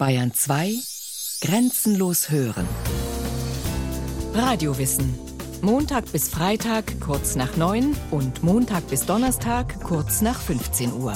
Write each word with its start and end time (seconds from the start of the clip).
Bayern 0.00 0.32
2 0.32 0.72
Grenzenlos 1.42 2.30
hören. 2.30 2.66
Radiowissen. 4.32 5.14
Montag 5.60 6.10
bis 6.10 6.30
Freitag 6.30 6.98
kurz 7.02 7.36
nach 7.36 7.58
9 7.58 7.94
und 8.10 8.42
Montag 8.42 8.88
bis 8.88 9.04
Donnerstag 9.04 9.78
kurz 9.82 10.22
nach 10.22 10.40
15 10.40 10.94
Uhr. 10.94 11.12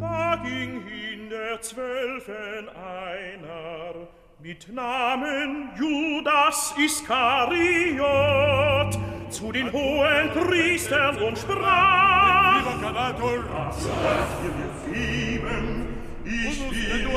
Da 0.00 0.36
ging 0.42 0.86
hin 0.86 1.28
der 1.28 1.60
Zwölfen 1.60 2.70
einer 2.70 4.08
mit 4.40 4.72
Namen 4.72 5.68
Judas 5.78 6.72
Iskariot 6.82 7.94
zu 9.34 9.50
den 9.50 9.72
hohen 9.72 10.30
Priestern 10.30 11.16
und 11.16 11.36
sprach: 11.36 12.62
ihr 14.44 14.94
Sieben, 14.94 15.88
ich 16.24 16.60
will 16.70 17.08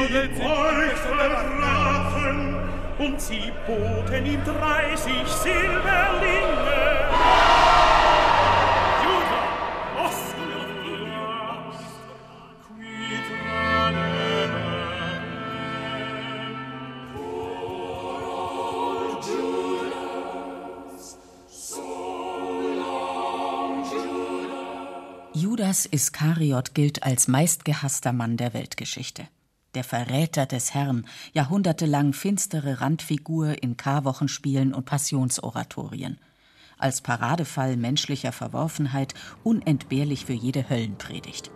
euch 0.41 0.98
verraten. 0.98 2.55
Und 2.98 3.22
sie 3.22 3.52
boten 3.68 4.26
ihm 4.26 4.44
dreißig 4.44 5.27
Silberlinge. 5.27 6.87
Judas 25.77 25.94
Iskariot 25.94 26.73
gilt 26.73 27.04
als 27.04 27.27
meistgehasster 27.27 28.12
Mann 28.12 28.35
der 28.35 28.55
Weltgeschichte. 28.55 29.27
Der 29.76 29.84
Verräter 29.84 30.48
des 30.48 30.74
Herrn, 30.74 31.05
jahrhundertelang 31.34 32.13
finstere 32.13 32.82
Randfigur 32.82 33.62
in 33.62 33.77
Karwochenspielen 33.77 34.74
und 34.74 34.85
Passionsoratorien. 34.85 36.18
Als 36.79 37.02
Paradefall 37.02 37.77
menschlicher 37.77 38.32
Verworfenheit 38.32 39.13
unentbehrlich 39.43 40.26
für 40.26 40.34
jede 40.34 40.68
Höllenpredigt. 40.68 41.52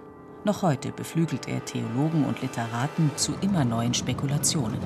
Noch 0.45 0.61
heute 0.61 0.91
beflügelt 0.91 1.47
er 1.47 1.65
Theologen 1.65 2.23
und 2.23 2.43
Literaten 2.43 3.09
zu 3.15 3.33
immer 3.41 3.65
neuen 3.65 3.95
Spekulationen. 3.95 4.77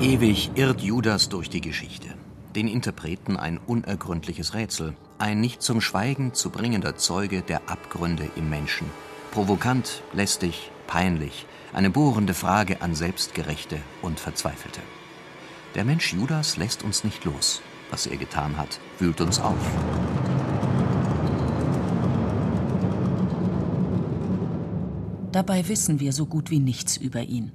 Ewig 0.00 0.50
irrt 0.56 0.80
Judas 0.80 1.28
durch 1.28 1.48
die 1.48 1.60
Geschichte. 1.60 2.08
Den 2.56 2.66
Interpreten 2.66 3.36
ein 3.36 3.58
unergründliches 3.58 4.52
Rätsel, 4.52 4.94
ein 5.22 5.40
nicht 5.40 5.62
zum 5.62 5.80
Schweigen 5.80 6.34
zu 6.34 6.50
bringender 6.50 6.96
Zeuge 6.96 7.42
der 7.42 7.70
Abgründe 7.70 8.28
im 8.34 8.50
Menschen. 8.50 8.90
Provokant, 9.30 10.02
lästig, 10.12 10.72
peinlich, 10.88 11.46
eine 11.72 11.90
bohrende 11.90 12.34
Frage 12.34 12.82
an 12.82 12.96
Selbstgerechte 12.96 13.78
und 14.02 14.18
Verzweifelte. 14.18 14.80
Der 15.76 15.84
Mensch 15.84 16.12
Judas 16.12 16.56
lässt 16.56 16.82
uns 16.82 17.04
nicht 17.04 17.24
los. 17.24 17.62
Was 17.88 18.08
er 18.08 18.16
getan 18.16 18.56
hat, 18.56 18.80
wühlt 18.98 19.20
uns 19.20 19.38
auf. 19.38 19.54
Dabei 25.30 25.68
wissen 25.68 26.00
wir 26.00 26.12
so 26.12 26.26
gut 26.26 26.50
wie 26.50 26.58
nichts 26.58 26.96
über 26.96 27.22
ihn. 27.22 27.52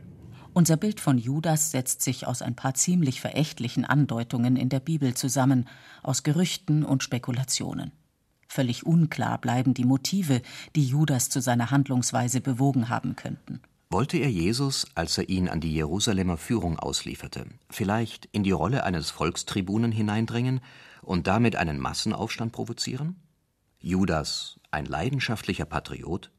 Unser 0.57 0.75
Bild 0.75 0.99
von 0.99 1.19
Judas 1.19 1.69
setzt 1.69 2.01
sich 2.01 2.25
aus 2.25 2.41
ein 2.41 2.55
paar 2.55 2.73
ziemlich 2.73 3.21
verächtlichen 3.21 3.85
Andeutungen 3.85 4.55
in 4.55 4.69
der 4.69 4.79
Bibel 4.79 5.13
zusammen, 5.13 5.69
aus 6.01 6.23
Gerüchten 6.23 6.83
und 6.83 7.03
Spekulationen. 7.03 7.91
Völlig 8.47 8.83
unklar 8.83 9.37
bleiben 9.37 9.75
die 9.75 9.85
Motive, 9.85 10.41
die 10.75 10.83
Judas 10.83 11.29
zu 11.29 11.41
seiner 11.41 11.69
Handlungsweise 11.69 12.41
bewogen 12.41 12.89
haben 12.89 13.15
könnten. 13.15 13.61
Wollte 13.91 14.17
er 14.17 14.31
Jesus, 14.31 14.87
als 14.95 15.19
er 15.19 15.29
ihn 15.29 15.47
an 15.47 15.61
die 15.61 15.75
Jerusalemer 15.75 16.37
Führung 16.37 16.79
auslieferte, 16.79 17.45
vielleicht 17.69 18.25
in 18.31 18.41
die 18.41 18.49
Rolle 18.49 18.83
eines 18.83 19.11
Volkstribunen 19.11 19.91
hineindringen 19.91 20.61
und 21.03 21.27
damit 21.27 21.55
einen 21.55 21.77
Massenaufstand 21.77 22.51
provozieren? 22.51 23.17
Judas, 23.79 24.59
ein 24.71 24.87
leidenschaftlicher 24.87 25.65
Patriot? 25.65 26.31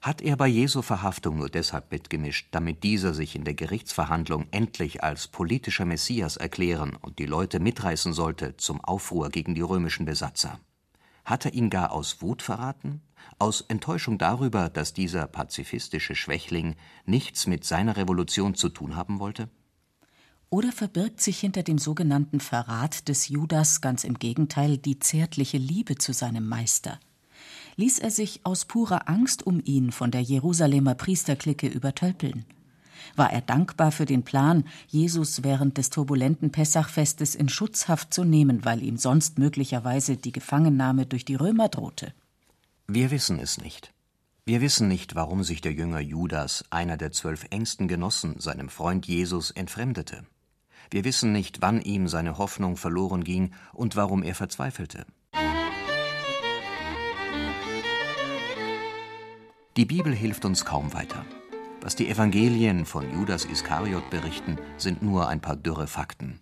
Hat 0.00 0.22
er 0.22 0.36
bei 0.38 0.46
Jesu 0.46 0.80
Verhaftung 0.80 1.36
nur 1.36 1.50
deshalb 1.50 1.92
mitgemischt, 1.92 2.48
damit 2.52 2.84
dieser 2.84 3.12
sich 3.12 3.36
in 3.36 3.44
der 3.44 3.52
Gerichtsverhandlung 3.52 4.46
endlich 4.50 5.04
als 5.04 5.28
politischer 5.28 5.84
Messias 5.84 6.38
erklären 6.38 6.96
und 6.96 7.18
die 7.18 7.26
Leute 7.26 7.60
mitreißen 7.60 8.14
sollte 8.14 8.56
zum 8.56 8.82
Aufruhr 8.82 9.28
gegen 9.28 9.54
die 9.54 9.60
römischen 9.60 10.06
Besatzer? 10.06 10.58
Hat 11.26 11.44
er 11.44 11.52
ihn 11.52 11.68
gar 11.68 11.92
aus 11.92 12.22
Wut 12.22 12.40
verraten? 12.40 13.02
Aus 13.38 13.60
Enttäuschung 13.60 14.16
darüber, 14.16 14.70
dass 14.70 14.94
dieser 14.94 15.26
pazifistische 15.26 16.14
Schwächling 16.14 16.76
nichts 17.04 17.46
mit 17.46 17.64
seiner 17.64 17.98
Revolution 17.98 18.54
zu 18.54 18.70
tun 18.70 18.96
haben 18.96 19.20
wollte? 19.20 19.50
Oder 20.48 20.72
verbirgt 20.72 21.20
sich 21.20 21.38
hinter 21.38 21.62
dem 21.62 21.76
sogenannten 21.76 22.40
Verrat 22.40 23.06
des 23.08 23.28
Judas 23.28 23.82
ganz 23.82 24.04
im 24.04 24.14
Gegenteil 24.18 24.78
die 24.78 24.98
zärtliche 24.98 25.58
Liebe 25.58 25.96
zu 25.96 26.14
seinem 26.14 26.48
Meister? 26.48 26.98
Ließ 27.80 27.98
er 27.98 28.10
sich 28.10 28.40
aus 28.44 28.66
purer 28.66 29.08
Angst 29.08 29.46
um 29.46 29.62
ihn 29.64 29.90
von 29.90 30.10
der 30.10 30.20
Jerusalemer 30.20 30.94
Priesterklicke 30.94 31.66
übertölpeln. 31.66 32.44
War 33.16 33.32
er 33.32 33.40
dankbar 33.40 33.90
für 33.90 34.04
den 34.04 34.22
Plan, 34.22 34.64
Jesus 34.86 35.42
während 35.42 35.78
des 35.78 35.88
turbulenten 35.88 36.52
Pessachfestes 36.52 37.34
in 37.34 37.48
Schutzhaft 37.48 38.12
zu 38.12 38.24
nehmen, 38.24 38.66
weil 38.66 38.82
ihm 38.82 38.98
sonst 38.98 39.38
möglicherweise 39.38 40.18
die 40.18 40.30
Gefangennahme 40.30 41.06
durch 41.06 41.24
die 41.24 41.36
Römer 41.36 41.70
drohte? 41.70 42.12
Wir 42.86 43.10
wissen 43.10 43.38
es 43.38 43.58
nicht. 43.58 43.94
Wir 44.44 44.60
wissen 44.60 44.86
nicht, 44.86 45.14
warum 45.14 45.42
sich 45.42 45.62
der 45.62 45.72
Jünger 45.72 46.00
Judas, 46.00 46.66
einer 46.68 46.98
der 46.98 47.12
zwölf 47.12 47.46
engsten 47.48 47.88
Genossen, 47.88 48.38
seinem 48.40 48.68
Freund 48.68 49.06
Jesus 49.06 49.52
entfremdete. 49.52 50.26
Wir 50.90 51.04
wissen 51.04 51.32
nicht, 51.32 51.62
wann 51.62 51.80
ihm 51.80 52.08
seine 52.08 52.36
Hoffnung 52.36 52.76
verloren 52.76 53.24
ging 53.24 53.52
und 53.72 53.96
warum 53.96 54.22
er 54.22 54.34
verzweifelte. 54.34 55.06
Die 59.80 59.86
Bibel 59.86 60.14
hilft 60.14 60.44
uns 60.44 60.66
kaum 60.66 60.92
weiter. 60.92 61.24
Was 61.80 61.96
die 61.96 62.10
Evangelien 62.10 62.84
von 62.84 63.10
Judas 63.14 63.46
Iskariot 63.46 64.10
berichten, 64.10 64.58
sind 64.76 65.00
nur 65.00 65.26
ein 65.26 65.40
paar 65.40 65.56
dürre 65.56 65.86
Fakten. 65.86 66.38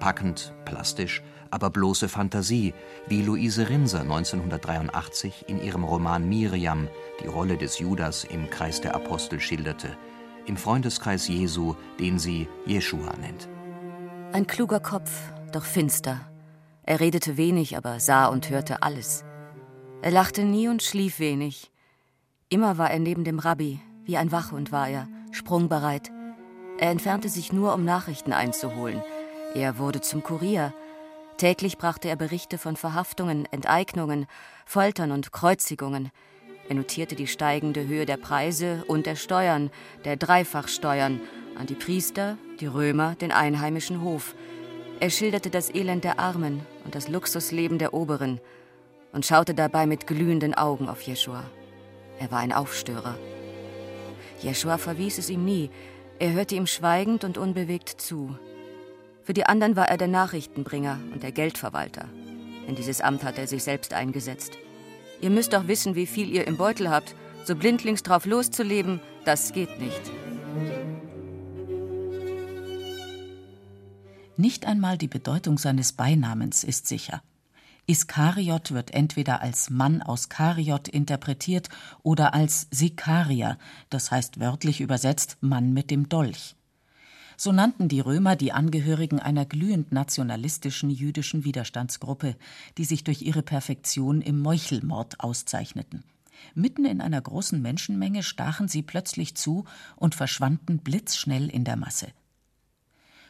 Packend, 0.00 0.54
plastisch, 0.64 1.22
aber 1.50 1.68
bloße 1.68 2.08
Fantasie, 2.08 2.72
wie 3.08 3.20
Luise 3.20 3.68
Rinser 3.68 4.00
1983 4.00 5.44
in 5.48 5.62
ihrem 5.62 5.84
Roman 5.84 6.26
Miriam 6.26 6.88
die 7.22 7.26
Rolle 7.26 7.58
des 7.58 7.78
Judas 7.78 8.24
im 8.24 8.48
Kreis 8.48 8.80
der 8.80 8.94
Apostel 8.94 9.38
schilderte, 9.38 9.98
im 10.46 10.56
Freundeskreis 10.56 11.28
Jesu, 11.28 11.74
den 12.00 12.18
sie 12.18 12.48
Jeschua 12.64 13.12
nennt. 13.20 13.50
Ein 14.32 14.46
kluger 14.46 14.80
Kopf, 14.80 15.30
doch 15.52 15.66
finster. 15.66 16.22
Er 16.84 17.00
redete 17.00 17.36
wenig, 17.36 17.76
aber 17.76 18.00
sah 18.00 18.28
und 18.28 18.48
hörte 18.48 18.82
alles. 18.82 19.26
Er 20.02 20.10
lachte 20.10 20.42
nie 20.42 20.66
und 20.66 20.82
schlief 20.82 21.20
wenig. 21.20 21.70
Immer 22.48 22.76
war 22.76 22.90
er 22.90 22.98
neben 22.98 23.22
dem 23.22 23.38
Rabbi, 23.38 23.80
wie 24.04 24.16
ein 24.16 24.32
Wachhund 24.32 24.72
war 24.72 24.88
er, 24.88 25.06
sprungbereit. 25.30 26.10
Er 26.78 26.90
entfernte 26.90 27.28
sich 27.28 27.52
nur, 27.52 27.72
um 27.72 27.84
Nachrichten 27.84 28.32
einzuholen. 28.32 29.00
Er 29.54 29.78
wurde 29.78 30.00
zum 30.00 30.24
Kurier. 30.24 30.74
Täglich 31.36 31.78
brachte 31.78 32.08
er 32.08 32.16
Berichte 32.16 32.58
von 32.58 32.74
Verhaftungen, 32.74 33.46
Enteignungen, 33.52 34.26
Foltern 34.66 35.12
und 35.12 35.30
Kreuzigungen. 35.30 36.10
Er 36.68 36.74
notierte 36.74 37.14
die 37.14 37.28
steigende 37.28 37.86
Höhe 37.86 38.04
der 38.04 38.16
Preise 38.16 38.82
und 38.88 39.06
der 39.06 39.14
Steuern, 39.14 39.70
der 40.04 40.16
Dreifachsteuern, 40.16 41.20
an 41.56 41.66
die 41.66 41.76
Priester, 41.76 42.38
die 42.58 42.66
Römer, 42.66 43.14
den 43.14 43.30
einheimischen 43.30 44.02
Hof. 44.02 44.34
Er 44.98 45.10
schilderte 45.10 45.50
das 45.50 45.72
Elend 45.72 46.02
der 46.02 46.18
Armen 46.18 46.66
und 46.84 46.96
das 46.96 47.08
Luxusleben 47.08 47.78
der 47.78 47.94
Oberen 47.94 48.40
und 49.12 49.26
schaute 49.26 49.54
dabei 49.54 49.86
mit 49.86 50.06
glühenden 50.06 50.54
Augen 50.54 50.88
auf 50.88 51.02
Jeschua. 51.02 51.44
Er 52.18 52.30
war 52.30 52.40
ein 52.40 52.52
Aufstörer. 52.52 53.16
Jeschua 54.40 54.78
verwies 54.78 55.18
es 55.18 55.30
ihm 55.30 55.44
nie, 55.44 55.70
er 56.18 56.32
hörte 56.32 56.54
ihm 56.54 56.66
schweigend 56.66 57.24
und 57.24 57.38
unbewegt 57.38 57.88
zu. 57.88 58.36
Für 59.22 59.34
die 59.34 59.46
anderen 59.46 59.76
war 59.76 59.88
er 59.88 59.96
der 59.96 60.08
Nachrichtenbringer 60.08 60.98
und 61.12 61.22
der 61.22 61.32
Geldverwalter. 61.32 62.08
In 62.66 62.74
dieses 62.74 63.00
Amt 63.00 63.24
hat 63.24 63.38
er 63.38 63.46
sich 63.46 63.62
selbst 63.62 63.92
eingesetzt. 63.92 64.58
Ihr 65.20 65.30
müsst 65.30 65.52
doch 65.52 65.68
wissen, 65.68 65.94
wie 65.94 66.06
viel 66.06 66.28
ihr 66.28 66.46
im 66.46 66.56
Beutel 66.56 66.90
habt. 66.90 67.14
So 67.44 67.56
blindlings 67.56 68.02
drauf 68.02 68.24
loszuleben, 68.24 69.00
das 69.24 69.52
geht 69.52 69.80
nicht. 69.80 70.00
Nicht 74.36 74.66
einmal 74.66 74.96
die 74.98 75.08
Bedeutung 75.08 75.58
seines 75.58 75.92
Beinamens 75.92 76.64
ist 76.64 76.86
sicher. 76.86 77.22
Iskariot 77.86 78.70
wird 78.70 78.92
entweder 78.92 79.40
als 79.40 79.68
Mann 79.68 80.02
aus 80.02 80.28
Kariot 80.28 80.88
interpretiert 80.88 81.68
oder 82.02 82.32
als 82.32 82.68
Sikarier, 82.70 83.58
das 83.90 84.10
heißt 84.10 84.38
wörtlich 84.38 84.80
übersetzt 84.80 85.36
Mann 85.40 85.72
mit 85.72 85.90
dem 85.90 86.08
Dolch. 86.08 86.54
So 87.36 87.50
nannten 87.50 87.88
die 87.88 87.98
Römer 87.98 88.36
die 88.36 88.52
Angehörigen 88.52 89.18
einer 89.18 89.44
glühend 89.44 89.90
nationalistischen 89.90 90.90
jüdischen 90.90 91.44
Widerstandsgruppe, 91.44 92.36
die 92.78 92.84
sich 92.84 93.02
durch 93.02 93.22
ihre 93.22 93.42
Perfektion 93.42 94.20
im 94.20 94.38
Meuchelmord 94.38 95.18
auszeichneten. 95.18 96.04
Mitten 96.54 96.84
in 96.84 97.00
einer 97.00 97.20
großen 97.20 97.60
Menschenmenge 97.60 98.22
stachen 98.22 98.68
sie 98.68 98.82
plötzlich 98.82 99.34
zu 99.34 99.64
und 99.96 100.14
verschwanden 100.14 100.78
blitzschnell 100.78 101.48
in 101.48 101.64
der 101.64 101.76
Masse. 101.76 102.08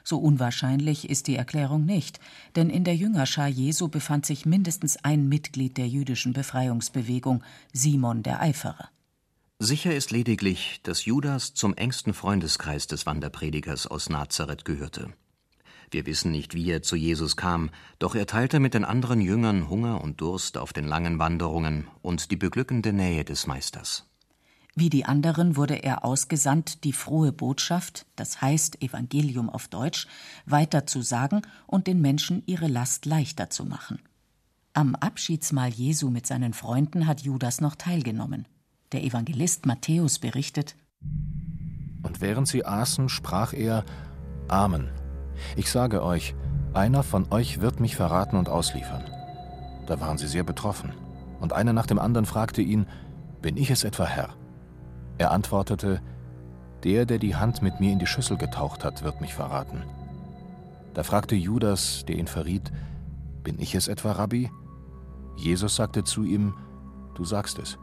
So 0.05 0.19
unwahrscheinlich 0.19 1.09
ist 1.09 1.27
die 1.27 1.37
Erklärung 1.37 1.85
nicht, 1.85 2.21
denn 2.57 2.71
in 2.71 2.85
der 2.85 2.97
Jüngerschar 2.97 3.49
Jesu 3.49 3.89
befand 3.89 4.27
sich 4.27 4.47
mindestens 4.47 4.97
ein 5.05 5.29
Mitglied 5.29 5.77
der 5.77 5.89
jüdischen 5.89 6.33
Befreiungsbewegung, 6.33 7.43
Simon 7.73 8.23
der 8.23 8.41
Eiferer. 8.41 8.89
Sicher 9.59 9.95
ist 9.95 10.11
lediglich, 10.11 10.81
dass 10.83 11.05
Judas 11.05 11.55
zum 11.55 11.75
engsten 11.75 12.15
Freundeskreis 12.15 12.89
des 12.89 13.07
Wanderpredigers 13.07 13.87
aus 13.87 14.09
Nazareth 14.09 14.65
gehörte. 14.65 15.13
Wir 15.93 16.07
wissen 16.07 16.33
nicht, 16.33 16.55
wie 16.55 16.69
er 16.71 16.83
zu 16.83 16.97
Jesus 16.97 17.37
kam, 17.37 17.71
doch 17.99 18.15
er 18.15 18.27
teilte 18.27 18.59
mit 18.61 18.75
den 18.75 18.85
anderen 18.85 19.21
Jüngern 19.21 19.69
Hunger 19.69 20.03
und 20.03 20.21
Durst 20.21 20.57
auf 20.57 20.73
den 20.73 20.89
langen 20.89 21.19
Wanderungen 21.19 21.87
und 22.01 22.31
die 22.31 22.37
beglückende 22.37 22.93
Nähe 22.93 23.25
des 23.25 23.47
Meisters. 23.47 24.09
Wie 24.75 24.89
die 24.89 25.05
anderen 25.05 25.57
wurde 25.57 25.75
er 25.75 26.03
ausgesandt, 26.03 26.85
die 26.85 26.95
frohe 26.95 27.31
Botschaft, 27.31 28.07
das 28.17 28.41
heißt 28.41 28.83
Evangelium 28.83 29.51
auf 29.51 29.69
Deutsch, 29.69 30.07
weiter 30.47 30.87
zu 30.87 31.03
sagen 31.03 31.43
und 31.67 31.87
den 31.87 32.01
Menschen 32.01 32.43
ihre 32.47 32.69
Last 32.69 33.05
leichter 33.05 33.51
zu 33.51 33.67
machen. 33.67 34.01
Am 34.73 34.95
Abschiedsmahl 34.95 35.69
Jesu 35.69 36.09
mit 36.09 36.27
seinen 36.27 36.55
Freunden 36.55 37.07
hat 37.07 37.21
Judas 37.21 37.61
noch 37.61 37.75
teilgenommen. 37.75 38.49
Der 38.93 39.05
Evangelist 39.05 39.67
Matthäus 39.67 40.19
berichtet: 40.19 40.75
Und 42.03 42.23
während 42.23 42.49
sie 42.49 42.65
aßen, 42.65 43.11
sprach 43.11 43.53
er: 43.53 43.85
Amen. 44.49 44.89
Ich 45.57 45.71
sage 45.71 46.03
euch, 46.03 46.35
einer 46.73 47.03
von 47.03 47.31
euch 47.31 47.61
wird 47.61 47.81
mich 47.81 47.97
verraten 47.97 48.37
und 48.37 48.49
ausliefern. 48.49 49.05
Da 49.87 50.01
waren 50.01 50.17
sie 50.17 50.29
sehr 50.29 50.45
betroffen. 50.45 50.95
Und 51.41 51.53
einer 51.53 51.75
nach 51.75 51.87
dem 51.87 51.99
anderen 51.99 52.25
fragte 52.25 52.63
ihn: 52.63 52.87
Bin 53.43 53.59
ich 53.59 53.71
es 53.71 53.85
etwa, 53.85 54.07
Herr? 54.07 54.35
Er 55.23 55.31
antwortete: 55.31 56.03
Der, 56.83 57.07
der 57.07 57.21
die 57.21 57.37
Hand 57.37 57.63
mit 57.63 57.79
mir 57.79 57.93
in 57.93 58.01
die 58.01 58.09
Schüssel 58.09 58.37
getaucht 58.37 58.85
hat, 58.85 59.05
wird 59.05 59.21
mich 59.21 59.35
verraten. 59.35 59.85
Da 60.95 61.05
fragte 61.05 61.37
Judas, 61.37 62.05
der 62.09 62.17
ihn 62.17 62.27
verriet: 62.27 62.73
Bin 63.45 63.61
ich 63.61 63.77
es 63.77 63.87
etwa, 63.87 64.11
Rabbi? 64.11 64.51
Jesus 65.37 65.77
sagte 65.77 66.03
zu 66.03 66.25
ihm: 66.25 66.55
Du 67.15 67.25
sagst 67.25 67.61
es. 67.61 67.79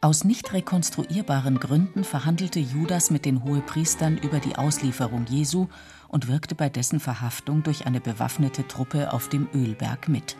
Aus 0.00 0.24
nicht 0.24 0.54
rekonstruierbaren 0.54 1.60
Gründen 1.60 2.02
verhandelte 2.02 2.60
Judas 2.60 3.10
mit 3.10 3.26
den 3.26 3.44
Hohepriestern 3.44 4.16
über 4.16 4.38
die 4.38 4.56
Auslieferung 4.56 5.26
Jesu 5.26 5.66
und 6.08 6.28
wirkte 6.28 6.54
bei 6.54 6.70
dessen 6.70 6.98
Verhaftung 6.98 7.62
durch 7.62 7.84
eine 7.84 8.00
bewaffnete 8.00 8.66
Truppe 8.66 9.12
auf 9.12 9.28
dem 9.28 9.48
Ölberg 9.52 10.08
mit. 10.08 10.38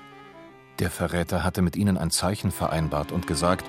Der 0.80 0.90
Verräter 0.90 1.44
hatte 1.44 1.60
mit 1.60 1.76
ihnen 1.76 1.98
ein 1.98 2.10
Zeichen 2.10 2.50
vereinbart 2.50 3.12
und 3.12 3.26
gesagt: 3.26 3.66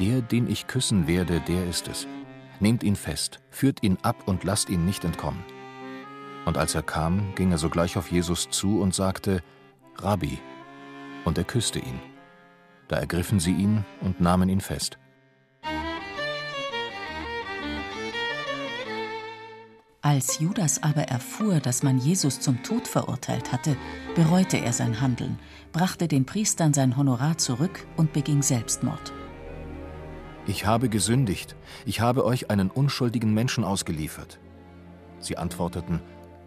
Der, 0.00 0.22
den 0.22 0.50
ich 0.50 0.66
küssen 0.66 1.06
werde, 1.06 1.40
der 1.40 1.66
ist 1.66 1.86
es. 1.86 2.08
Nehmt 2.60 2.82
ihn 2.82 2.96
fest, 2.96 3.40
führt 3.50 3.82
ihn 3.82 3.98
ab 4.02 4.16
und 4.26 4.42
lasst 4.42 4.70
ihn 4.70 4.86
nicht 4.86 5.04
entkommen. 5.04 5.44
Und 6.46 6.56
als 6.56 6.74
er 6.74 6.82
kam, 6.82 7.34
ging 7.34 7.52
er 7.52 7.58
sogleich 7.58 7.98
auf 7.98 8.10
Jesus 8.10 8.48
zu 8.48 8.80
und 8.80 8.94
sagte: 8.94 9.42
Rabbi. 9.98 10.38
Und 11.26 11.36
er 11.36 11.44
küsste 11.44 11.78
ihn. 11.78 12.00
Da 12.88 12.96
ergriffen 12.96 13.38
sie 13.38 13.52
ihn 13.52 13.84
und 14.00 14.20
nahmen 14.20 14.48
ihn 14.48 14.60
fest. 14.60 14.98
Als 20.06 20.38
Judas 20.38 20.84
aber 20.84 21.02
erfuhr, 21.02 21.58
dass 21.58 21.82
man 21.82 21.98
Jesus 21.98 22.38
zum 22.38 22.62
Tod 22.62 22.86
verurteilt 22.86 23.50
hatte, 23.50 23.76
bereute 24.14 24.56
er 24.56 24.72
sein 24.72 25.00
Handeln, 25.00 25.36
brachte 25.72 26.06
den 26.06 26.24
Priestern 26.24 26.72
sein 26.72 26.96
Honorar 26.96 27.38
zurück 27.38 27.84
und 27.96 28.12
beging 28.12 28.40
Selbstmord. 28.40 29.12
Ich 30.46 30.64
habe 30.64 30.88
gesündigt, 30.88 31.56
ich 31.86 32.00
habe 32.00 32.24
euch 32.24 32.50
einen 32.50 32.70
unschuldigen 32.70 33.34
Menschen 33.34 33.64
ausgeliefert. 33.64 34.38
Sie 35.18 35.38
antworteten, 35.38 36.00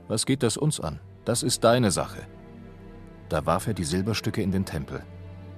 was 0.08 0.26
geht 0.26 0.42
das 0.42 0.56
uns 0.56 0.80
an? 0.80 1.02
Das 1.26 1.44
ist 1.44 1.66
deine 1.66 1.92
Sache. 1.92 2.26
Da 3.28 3.46
warf 3.46 3.68
er 3.68 3.74
die 3.74 3.84
Silberstücke 3.84 4.42
in 4.42 4.54
den 4.54 4.64
Tempel. 4.64 5.04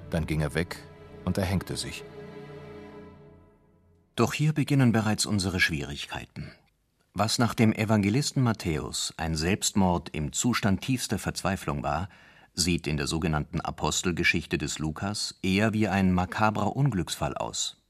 Dann 0.10 0.26
ging 0.26 0.42
er 0.42 0.56
weg 0.56 0.78
und 1.24 1.38
erhängte 1.38 1.78
sich. 1.78 2.04
Doch 4.16 4.34
hier 4.34 4.54
beginnen 4.54 4.92
bereits 4.92 5.28
unsere 5.28 5.60
Schwierigkeiten. 5.60 6.52
Was 7.14 7.40
nach 7.40 7.54
dem 7.54 7.74
Evangelisten 7.74 8.42
Matthäus 8.42 9.14
ein 9.18 9.36
Selbstmord 9.36 10.08
im 10.10 10.32
Zustand 10.32 10.80
tiefster 10.80 11.20
Verzweiflung 11.20 11.84
war, 11.84 12.08
sieht 12.54 12.88
in 12.88 12.96
der 12.96 13.06
sogenannten 13.08 13.60
Apostelgeschichte 13.60 14.58
des 14.58 14.80
Lukas 14.80 15.38
eher 15.42 15.74
wie 15.74 15.90
ein 15.90 16.14
makabrer 16.14 16.74
Unglücksfall 16.74 17.36
aus. 17.36 17.82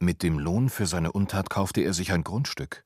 Mit 0.00 0.24
dem 0.24 0.40
Lohn 0.40 0.68
für 0.68 0.86
seine 0.86 1.12
Untat 1.12 1.48
kaufte 1.48 1.80
er 1.82 1.94
sich 1.94 2.10
ein 2.10 2.24
Grundstück. 2.24 2.84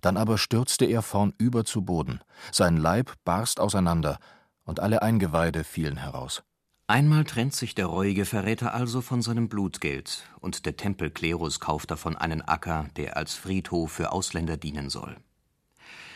Dann 0.00 0.16
aber 0.16 0.38
stürzte 0.38 0.86
er 0.86 1.02
vornüber 1.02 1.66
zu 1.66 1.82
Boden, 1.82 2.20
sein 2.50 2.78
Leib 2.78 3.12
barst 3.24 3.60
auseinander, 3.60 4.18
und 4.64 4.80
alle 4.80 5.02
Eingeweide 5.02 5.64
fielen 5.64 5.96
heraus. 5.98 6.42
Einmal 6.90 7.22
trennt 7.22 7.54
sich 7.54 7.76
der 7.76 7.86
reuige 7.86 8.24
Verräter 8.24 8.74
also 8.74 9.00
von 9.00 9.22
seinem 9.22 9.48
Blutgeld, 9.48 10.24
und 10.40 10.66
der 10.66 10.76
Tempelklerus 10.76 11.60
kauft 11.60 11.92
davon 11.92 12.16
einen 12.16 12.42
Acker, 12.42 12.88
der 12.96 13.16
als 13.16 13.34
Friedhof 13.34 13.92
für 13.92 14.10
Ausländer 14.10 14.56
dienen 14.56 14.90
soll. 14.90 15.16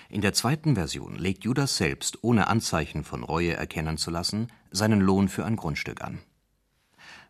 In 0.09 0.21
der 0.21 0.33
zweiten 0.33 0.75
Version 0.75 1.15
legt 1.15 1.45
Judas 1.45 1.77
selbst, 1.77 2.25
ohne 2.25 2.49
Anzeichen 2.49 3.05
von 3.05 3.23
Reue 3.23 3.53
erkennen 3.53 3.99
zu 3.99 4.11
lassen, 4.11 4.49
seinen 4.73 5.01
Lohn 5.01 5.29
für 5.29 5.45
ein 5.45 5.55
Grundstück 5.55 6.03
an. 6.03 6.19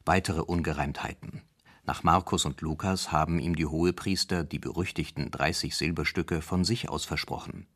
Weitere 0.07 0.41
Ungereimtheiten. 0.41 1.43
Nach 1.85 2.03
Markus 2.03 2.47
und 2.47 2.63
Lukas 2.63 3.13
haben 3.13 3.39
ihm 3.41 3.57
die 3.57 3.67
Hohepriester 3.67 4.43
die 4.43 4.59
berüchtigten 4.59 5.31
30 5.31 5.77
Silberstücke 5.77 6.41
von 6.41 6.65
sich 6.65 6.89
aus 6.89 7.05
versprochen. 7.05 7.67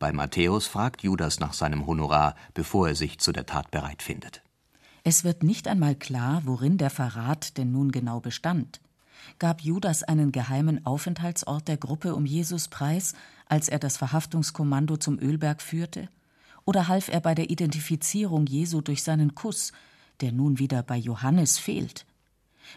Bei 0.00 0.12
Matthäus 0.12 0.66
fragt 0.66 1.04
Judas 1.04 1.38
nach 1.38 1.52
seinem 1.52 1.86
Honorar, 1.86 2.34
bevor 2.52 2.88
er 2.88 2.96
sich 2.96 3.20
zu 3.20 3.30
der 3.30 3.46
Tat 3.46 3.70
bereit 3.70 4.02
findet. 4.02 4.42
Es 5.06 5.22
wird 5.22 5.42
nicht 5.42 5.68
einmal 5.68 5.94
klar, 5.94 6.42
worin 6.46 6.78
der 6.78 6.88
Verrat 6.88 7.58
denn 7.58 7.70
nun 7.70 7.92
genau 7.92 8.20
bestand. 8.20 8.80
Gab 9.38 9.60
Judas 9.60 10.02
einen 10.02 10.32
geheimen 10.32 10.84
Aufenthaltsort 10.86 11.68
der 11.68 11.76
Gruppe 11.76 12.14
um 12.14 12.24
Jesus 12.24 12.68
preis, 12.68 13.14
als 13.46 13.68
er 13.68 13.78
das 13.78 13.98
Verhaftungskommando 13.98 14.96
zum 14.96 15.18
Ölberg 15.18 15.60
führte? 15.60 16.08
Oder 16.64 16.88
half 16.88 17.08
er 17.08 17.20
bei 17.20 17.34
der 17.34 17.50
Identifizierung 17.50 18.46
Jesu 18.46 18.80
durch 18.80 19.02
seinen 19.02 19.34
Kuss, 19.34 19.72
der 20.22 20.32
nun 20.32 20.58
wieder 20.58 20.82
bei 20.82 20.96
Johannes 20.96 21.58
fehlt? 21.58 22.06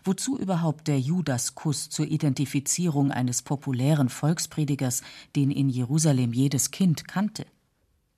Wozu 0.04 0.38
überhaupt 0.38 0.90
der 0.90 1.00
Judaskuss 1.00 1.90
zur 1.90 2.08
Identifizierung 2.08 3.12
eines 3.12 3.42
populären 3.42 4.10
Volkspredigers, 4.10 5.01
den 5.38 5.50
in 5.50 5.70
Jerusalem 5.70 6.34
jedes 6.34 6.72
Kind 6.72 7.08
kannte? 7.08 7.46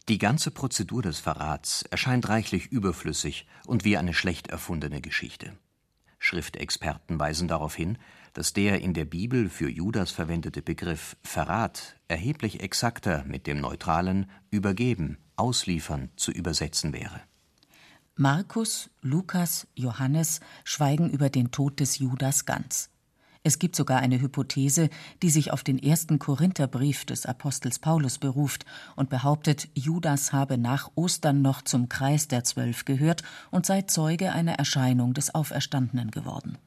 Die 0.10 0.18
ganze 0.18 0.50
Prozedur 0.50 1.04
des 1.04 1.20
Verrats 1.20 1.84
erscheint 1.84 2.30
reichlich 2.30 2.72
überflüssig 2.72 3.46
und 3.68 3.86
wie 3.86 3.96
eine 3.96 4.16
schlecht 4.16 4.48
erfundene 4.48 5.02
Geschichte. 5.02 5.54
Schriftexperten 6.18 7.20
weisen 7.20 7.48
darauf 7.48 7.76
hin, 7.76 8.00
dass 8.34 8.52
der 8.54 8.82
in 8.82 8.96
der 8.96 9.06
Bibel 9.06 9.50
für 9.50 9.70
Judas 9.70 10.10
verwendete 10.10 10.64
Begriff 10.64 11.16
Verrat 11.22 11.96
erheblich 12.08 12.60
exakter 12.62 13.24
mit 13.26 13.46
dem 13.46 13.62
neutralen 13.62 14.32
übergeben, 14.50 15.20
ausliefern 15.36 16.10
zu 16.16 16.32
übersetzen 16.32 16.92
wäre. 16.92 17.22
Markus, 18.16 18.90
Lukas, 19.02 19.68
Johannes 19.76 20.40
schweigen 20.64 21.12
über 21.12 21.30
den 21.30 21.52
Tod 21.52 21.80
des 21.80 22.00
Judas 22.00 22.46
ganz. 22.46 22.90
Es 23.50 23.58
gibt 23.58 23.76
sogar 23.76 23.98
eine 23.98 24.22
Hypothese, 24.22 24.92
die 25.24 25.32
sich 25.32 25.52
auf 25.52 25.64
den 25.64 25.82
ersten 25.82 26.20
Korintherbrief 26.20 27.04
des 27.06 27.26
Apostels 27.26 27.80
Paulus 27.80 28.20
beruft 28.20 28.64
und 28.96 29.10
behauptet, 29.10 29.70
Judas 29.74 30.34
habe 30.34 30.60
nach 30.60 30.92
Ostern 30.94 31.42
noch 31.42 31.64
zum 31.64 31.90
Kreis 31.90 32.28
der 32.28 32.44
Zwölf 32.44 32.86
gehört 32.86 33.24
und 33.50 33.66
sei 33.66 33.82
Zeuge 33.82 34.34
einer 34.34 34.54
Erscheinung 34.54 35.16
des 35.16 35.34
Auferstandenen 35.34 36.12
geworden. 36.12 36.60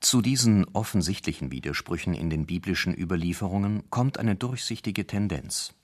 Zu 0.00 0.22
diesen 0.22 0.64
offensichtlichen 0.72 1.52
Widersprüchen 1.52 2.14
in 2.14 2.30
den 2.30 2.46
biblischen 2.46 2.96
Überlieferungen 2.96 3.82
kommt 3.90 4.18
eine 4.18 4.34
durchsichtige 4.34 5.06
Tendenz. 5.06 5.74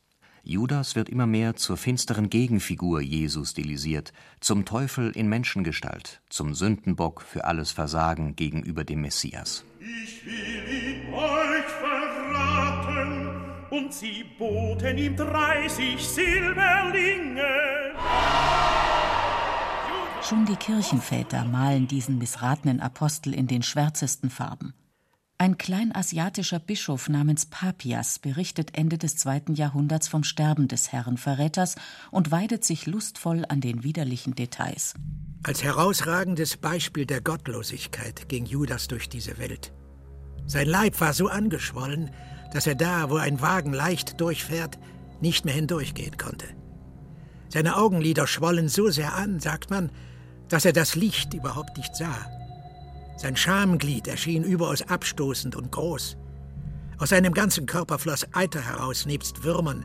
Judas 0.48 0.94
wird 0.94 1.08
immer 1.08 1.26
mehr 1.26 1.56
zur 1.56 1.76
finsteren 1.76 2.30
Gegenfigur 2.30 3.00
Jesu 3.00 3.44
stilisiert, 3.44 4.12
zum 4.38 4.64
Teufel 4.64 5.10
in 5.10 5.28
Menschengestalt, 5.28 6.22
zum 6.30 6.54
Sündenbock 6.54 7.20
für 7.22 7.44
alles 7.44 7.72
Versagen 7.72 8.36
gegenüber 8.36 8.84
dem 8.84 9.00
Messias. 9.00 9.64
Ich 9.88 10.26
will 10.26 10.64
ihn 10.68 11.14
euch 11.14 11.64
verraten, 11.78 13.40
und 13.70 13.94
sie 13.94 14.24
boten 14.36 14.98
ihm 14.98 15.14
dreißig 15.14 16.04
Silberlinge. 16.04 17.94
Schon 20.22 20.44
die 20.44 20.56
Kirchenväter 20.56 21.44
malen 21.44 21.86
diesen 21.86 22.18
missratenen 22.18 22.80
Apostel 22.80 23.32
in 23.32 23.46
den 23.46 23.62
schwärzesten 23.62 24.28
Farben. 24.28 24.74
Ein 25.38 25.58
kleinasiatischer 25.58 26.58
Bischof 26.58 27.10
namens 27.10 27.44
Papias 27.44 28.18
berichtet 28.18 28.70
Ende 28.72 28.96
des 28.96 29.16
zweiten 29.16 29.52
Jahrhunderts 29.52 30.08
vom 30.08 30.24
Sterben 30.24 30.66
des 30.66 30.92
Herrenverräters 30.92 31.74
und 32.10 32.30
weidet 32.30 32.64
sich 32.64 32.86
lustvoll 32.86 33.44
an 33.46 33.60
den 33.60 33.82
widerlichen 33.82 34.34
Details. 34.34 34.94
Als 35.42 35.62
herausragendes 35.62 36.56
Beispiel 36.56 37.04
der 37.04 37.20
Gottlosigkeit 37.20 38.30
ging 38.30 38.46
Judas 38.46 38.88
durch 38.88 39.10
diese 39.10 39.36
Welt. 39.36 39.74
Sein 40.46 40.68
Leib 40.68 40.98
war 41.02 41.12
so 41.12 41.28
angeschwollen, 41.28 42.10
dass 42.54 42.66
er 42.66 42.74
da, 42.74 43.10
wo 43.10 43.16
ein 43.16 43.42
Wagen 43.42 43.74
leicht 43.74 44.18
durchfährt, 44.22 44.78
nicht 45.20 45.44
mehr 45.44 45.54
hindurchgehen 45.54 46.16
konnte. 46.16 46.46
Seine 47.50 47.76
Augenlider 47.76 48.26
schwollen 48.26 48.68
so 48.70 48.88
sehr 48.88 49.14
an, 49.14 49.38
sagt 49.38 49.68
man, 49.68 49.90
dass 50.48 50.64
er 50.64 50.72
das 50.72 50.94
Licht 50.94 51.34
überhaupt 51.34 51.76
nicht 51.76 51.94
sah. 51.94 52.26
Sein 53.16 53.36
Schamglied 53.36 54.06
erschien 54.08 54.44
überaus 54.44 54.82
abstoßend 54.82 55.56
und 55.56 55.72
groß. 55.72 56.16
Aus 56.98 57.10
seinem 57.10 57.32
ganzen 57.32 57.66
Körper 57.66 57.98
floss 57.98 58.26
Eiter 58.32 58.60
heraus, 58.60 59.06
nebst 59.06 59.44
Würmern, 59.44 59.84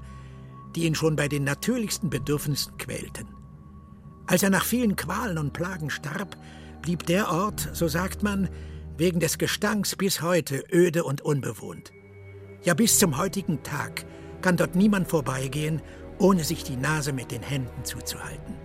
die 0.76 0.86
ihn 0.86 0.96
schon 0.96 1.16
bei 1.16 1.28
den 1.28 1.44
natürlichsten 1.44 2.10
Bedürfnissen 2.10 2.78
quälten. 2.78 3.28
Als 4.28 4.44
er 4.44 4.50
nach 4.50 4.64
vielen 4.64 4.96
Qualen 4.96 5.38
und 5.38 5.54
Plagen 5.54 5.90
starb, 5.90 6.38
blieb 6.82 7.06
der 7.06 7.30
Ort, 7.32 7.70
so 7.74 7.88
sagt 7.88 8.24
man, 8.24 8.50
wegen 8.98 9.20
des 9.20 9.38
Gestanks 9.38 9.96
bis 9.96 10.22
heute 10.22 10.64
öde 10.72 11.04
und 11.04 11.22
unbewohnt. 11.22 11.92
Ja, 12.64 12.74
bis 12.74 13.00
zum 13.00 13.18
heutigen 13.18 13.64
Tag 13.64 14.06
kann 14.42 14.58
dort 14.58 14.76
niemand 14.76 15.08
vorbeigehen, 15.08 15.82
ohne 16.20 16.44
sich 16.44 16.64
die 16.64 16.76
Nase 16.76 17.12
mit 17.14 17.32
den 17.32 17.42
Händen 17.42 17.84
zuzuhalten. 17.84 18.56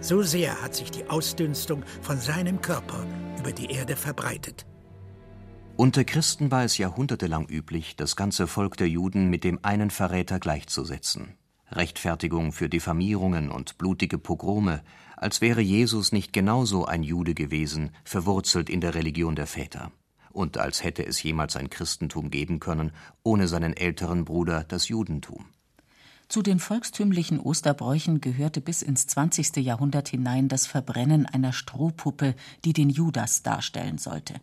So 0.00 0.22
sehr 0.22 0.60
hat 0.62 0.74
sich 0.74 0.90
die 0.90 1.08
Ausdünstung 1.08 1.82
von 2.02 2.18
seinem 2.18 2.60
Körper 2.60 3.06
über 3.40 3.52
die 3.52 3.70
Erde 3.70 3.96
verbreitet. 3.96 4.66
Unter 5.76 6.04
Christen 6.04 6.50
war 6.50 6.62
es 6.62 6.76
jahrhundertelang 6.76 7.48
üblich, 7.48 7.96
das 7.96 8.14
ganze 8.14 8.46
Volk 8.46 8.76
der 8.76 8.88
Juden 8.88 9.30
mit 9.30 9.44
dem 9.44 9.58
einen 9.62 9.88
Verräter 9.90 10.38
gleichzusetzen. 10.38 11.38
Rechtfertigung 11.72 12.52
für 12.52 12.68
Diffamierungen 12.68 13.50
und 13.50 13.78
blutige 13.78 14.18
Pogrome, 14.18 14.82
als 15.16 15.40
wäre 15.40 15.62
Jesus 15.62 16.12
nicht 16.12 16.34
genauso 16.34 16.84
ein 16.84 17.02
Jude 17.02 17.32
gewesen, 17.34 17.92
verwurzelt 18.04 18.68
in 18.68 18.82
der 18.82 18.94
Religion 18.94 19.36
der 19.36 19.46
Väter. 19.46 19.90
Und 20.32 20.58
als 20.58 20.84
hätte 20.84 21.06
es 21.06 21.22
jemals 21.22 21.56
ein 21.56 21.70
Christentum 21.70 22.30
geben 22.30 22.60
können, 22.60 22.92
ohne 23.22 23.48
seinen 23.48 23.74
älteren 23.74 24.26
Bruder 24.26 24.64
das 24.64 24.88
Judentum. 24.88 25.46
Zu 26.30 26.42
den 26.42 26.60
volkstümlichen 26.60 27.40
Osterbräuchen 27.40 28.20
gehörte 28.20 28.60
bis 28.60 28.82
ins 28.82 29.08
20. 29.08 29.56
Jahrhundert 29.56 30.10
hinein 30.10 30.46
das 30.46 30.64
Verbrennen 30.64 31.26
einer 31.26 31.52
Strohpuppe, 31.52 32.36
die 32.64 32.72
den 32.72 32.88
Judas 32.88 33.42
darstellen 33.42 33.98
sollte. 33.98 34.34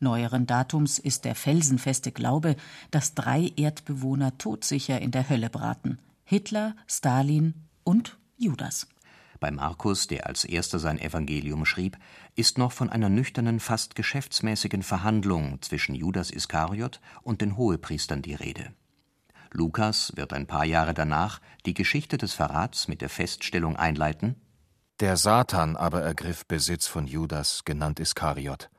Neueren 0.00 0.46
Datums 0.48 0.98
ist 0.98 1.24
der 1.24 1.36
felsenfeste 1.36 2.10
Glaube, 2.10 2.56
dass 2.90 3.14
drei 3.14 3.52
Erdbewohner 3.54 4.36
todsicher 4.36 5.00
in 5.00 5.12
der 5.12 5.28
Hölle 5.28 5.48
braten: 5.48 6.00
Hitler, 6.24 6.74
Stalin 6.88 7.54
und 7.84 8.18
Judas. 8.36 8.88
Bei 9.38 9.52
Markus, 9.52 10.08
der 10.08 10.26
als 10.26 10.44
erster 10.44 10.80
sein 10.80 10.98
Evangelium 10.98 11.66
schrieb, 11.66 11.98
ist 12.34 12.58
noch 12.58 12.72
von 12.72 12.90
einer 12.90 13.08
nüchternen, 13.08 13.60
fast 13.60 13.94
geschäftsmäßigen 13.94 14.82
Verhandlung 14.82 15.62
zwischen 15.62 15.94
Judas 15.94 16.32
Iskariot 16.32 17.00
und 17.22 17.42
den 17.42 17.56
Hohepriestern 17.56 18.22
die 18.22 18.34
Rede. 18.34 18.72
Lukas 19.52 20.12
wird 20.16 20.32
ein 20.32 20.46
paar 20.46 20.64
Jahre 20.64 20.94
danach 20.94 21.40
die 21.66 21.74
Geschichte 21.74 22.18
des 22.18 22.32
Verrats 22.32 22.88
mit 22.88 23.00
der 23.00 23.08
Feststellung 23.08 23.76
einleiten: 23.76 24.36
Der 25.00 25.16
Satan 25.16 25.76
aber 25.76 26.02
ergriff 26.02 26.46
Besitz 26.46 26.86
von 26.86 27.06
Judas, 27.06 27.64
genannt 27.64 28.00
Iskariot. 28.00 28.70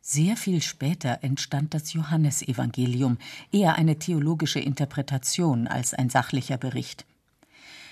Sehr 0.00 0.36
viel 0.36 0.62
später 0.62 1.24
entstand 1.24 1.74
das 1.74 1.92
Johannesevangelium, 1.92 3.18
eher 3.50 3.74
eine 3.74 3.98
theologische 3.98 4.60
Interpretation 4.60 5.66
als 5.66 5.94
ein 5.94 6.10
sachlicher 6.10 6.58
Bericht. 6.58 7.04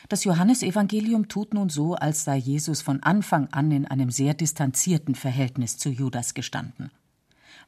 Das 0.08 0.22
Johannesevangelium 0.22 1.28
tut 1.28 1.54
nun 1.54 1.70
so, 1.70 1.94
als 1.96 2.22
sei 2.22 2.36
Jesus 2.36 2.82
von 2.82 3.02
Anfang 3.02 3.48
an 3.52 3.72
in 3.72 3.86
einem 3.86 4.10
sehr 4.10 4.34
distanzierten 4.34 5.16
Verhältnis 5.16 5.76
zu 5.76 5.88
Judas 5.88 6.34
gestanden. 6.34 6.92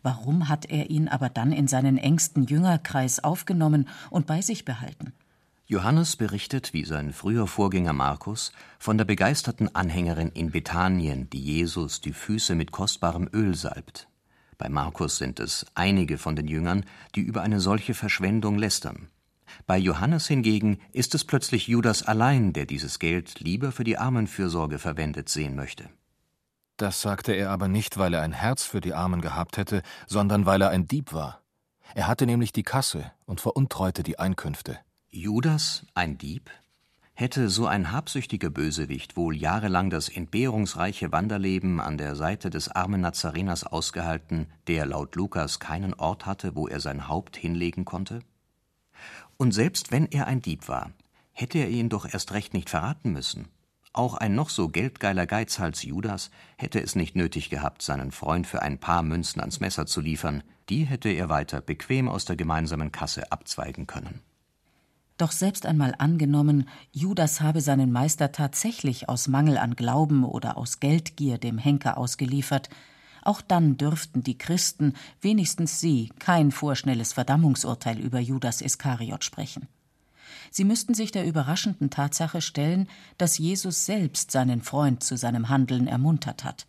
Warum 0.02 0.48
hat 0.48 0.66
er 0.66 0.90
ihn 0.90 1.08
aber 1.08 1.28
dann 1.28 1.52
in 1.52 1.68
seinen 1.68 1.98
engsten 1.98 2.44
Jüngerkreis 2.44 3.22
aufgenommen 3.22 3.88
und 4.10 4.26
bei 4.26 4.40
sich 4.40 4.64
behalten? 4.64 5.12
Johannes 5.68 6.14
berichtet, 6.14 6.72
wie 6.72 6.84
sein 6.84 7.12
früher 7.12 7.48
Vorgänger 7.48 7.92
Markus, 7.92 8.52
von 8.78 8.98
der 8.98 9.04
begeisterten 9.04 9.74
Anhängerin 9.74 10.30
in 10.32 10.52
Bethanien, 10.52 11.28
die 11.30 11.42
Jesus 11.42 12.00
die 12.00 12.12
Füße 12.12 12.54
mit 12.54 12.70
kostbarem 12.70 13.28
Öl 13.32 13.56
salbt. 13.56 14.06
Bei 14.58 14.68
Markus 14.68 15.18
sind 15.18 15.40
es 15.40 15.66
einige 15.74 16.18
von 16.18 16.36
den 16.36 16.46
Jüngern, 16.46 16.84
die 17.16 17.20
über 17.20 17.42
eine 17.42 17.58
solche 17.58 17.94
Verschwendung 17.94 18.58
lästern. 18.58 19.08
Bei 19.66 19.76
Johannes 19.76 20.28
hingegen 20.28 20.78
ist 20.92 21.16
es 21.16 21.24
plötzlich 21.24 21.66
Judas 21.66 22.04
allein, 22.04 22.52
der 22.52 22.66
dieses 22.66 22.98
Geld 22.98 23.40
lieber 23.40 23.72
für 23.72 23.84
die 23.84 23.98
Armenfürsorge 23.98 24.78
verwendet 24.78 25.28
sehen 25.28 25.56
möchte. 25.56 25.88
Das 26.76 27.00
sagte 27.00 27.32
er 27.32 27.50
aber 27.50 27.68
nicht, 27.68 27.96
weil 27.96 28.12
er 28.12 28.22
ein 28.22 28.32
Herz 28.32 28.64
für 28.64 28.80
die 28.80 28.92
Armen 28.92 29.22
gehabt 29.22 29.56
hätte, 29.56 29.82
sondern 30.06 30.44
weil 30.44 30.60
er 30.60 30.70
ein 30.70 30.86
Dieb 30.86 31.12
war. 31.12 31.40
Er 31.94 32.06
hatte 32.06 32.26
nämlich 32.26 32.52
die 32.52 32.64
Kasse 32.64 33.12
und 33.24 33.40
veruntreute 33.40 34.02
die 34.02 34.18
Einkünfte. 34.18 34.78
Judas, 35.08 35.86
ein 35.94 36.18
Dieb? 36.18 36.50
Hätte 37.14 37.48
so 37.48 37.66
ein 37.66 37.92
habsüchtiger 37.92 38.50
Bösewicht 38.50 39.16
wohl 39.16 39.34
jahrelang 39.34 39.88
das 39.88 40.10
entbehrungsreiche 40.10 41.12
Wanderleben 41.12 41.80
an 41.80 41.96
der 41.96 42.14
Seite 42.14 42.50
des 42.50 42.68
armen 42.68 43.00
Nazareners 43.00 43.64
ausgehalten, 43.64 44.48
der 44.66 44.84
laut 44.84 45.16
Lukas 45.16 45.58
keinen 45.58 45.94
Ort 45.94 46.26
hatte, 46.26 46.54
wo 46.54 46.68
er 46.68 46.80
sein 46.80 47.08
Haupt 47.08 47.38
hinlegen 47.38 47.86
konnte? 47.86 48.20
Und 49.38 49.52
selbst 49.52 49.92
wenn 49.92 50.04
er 50.04 50.26
ein 50.26 50.42
Dieb 50.42 50.68
war, 50.68 50.90
hätte 51.32 51.58
er 51.58 51.70
ihn 51.70 51.88
doch 51.88 52.04
erst 52.04 52.32
recht 52.32 52.52
nicht 52.52 52.68
verraten 52.68 53.12
müssen. 53.12 53.48
Auch 53.96 54.12
ein 54.12 54.34
noch 54.34 54.50
so 54.50 54.68
geldgeiler 54.68 55.26
Geizhals 55.26 55.82
Judas 55.82 56.30
hätte 56.58 56.82
es 56.82 56.96
nicht 56.96 57.16
nötig 57.16 57.48
gehabt, 57.48 57.80
seinen 57.80 58.12
Freund 58.12 58.46
für 58.46 58.60
ein 58.60 58.76
paar 58.76 59.02
Münzen 59.02 59.40
ans 59.40 59.58
Messer 59.58 59.86
zu 59.86 60.02
liefern, 60.02 60.42
die 60.68 60.84
hätte 60.84 61.08
er 61.08 61.30
weiter 61.30 61.62
bequem 61.62 62.06
aus 62.06 62.26
der 62.26 62.36
gemeinsamen 62.36 62.92
Kasse 62.92 63.32
abzweigen 63.32 63.86
können. 63.86 64.20
Doch 65.16 65.32
selbst 65.32 65.64
einmal 65.64 65.94
angenommen, 65.96 66.68
Judas 66.92 67.40
habe 67.40 67.62
seinen 67.62 67.90
Meister 67.90 68.32
tatsächlich 68.32 69.08
aus 69.08 69.28
Mangel 69.28 69.56
an 69.56 69.76
Glauben 69.76 70.24
oder 70.24 70.58
aus 70.58 70.78
Geldgier 70.78 71.38
dem 71.38 71.56
Henker 71.56 71.96
ausgeliefert, 71.96 72.68
auch 73.22 73.40
dann 73.40 73.78
dürften 73.78 74.22
die 74.22 74.36
Christen, 74.36 74.92
wenigstens 75.22 75.80
sie, 75.80 76.12
kein 76.18 76.52
vorschnelles 76.52 77.14
Verdammungsurteil 77.14 77.98
über 77.98 78.20
Judas 78.20 78.60
Iskariot 78.60 79.24
sprechen. 79.24 79.68
Sie 80.50 80.64
müssten 80.64 80.94
sich 80.94 81.12
der 81.12 81.26
überraschenden 81.26 81.90
Tatsache 81.90 82.40
stellen, 82.40 82.88
dass 83.18 83.38
Jesus 83.38 83.86
selbst 83.86 84.30
seinen 84.30 84.62
Freund 84.62 85.02
zu 85.02 85.16
seinem 85.16 85.48
Handeln 85.48 85.86
ermuntert 85.86 86.44
hat. 86.44 86.66